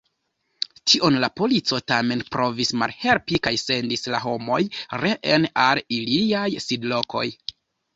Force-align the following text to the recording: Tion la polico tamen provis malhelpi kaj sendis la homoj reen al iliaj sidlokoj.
Tion 0.93 1.17
la 1.23 1.29
polico 1.41 1.81
tamen 1.91 2.25
provis 2.37 2.73
malhelpi 2.85 3.43
kaj 3.49 3.55
sendis 3.67 4.11
la 4.17 4.25
homoj 4.27 4.61
reen 5.07 5.51
al 5.69 5.87
iliaj 6.03 6.47
sidlokoj. 6.71 7.29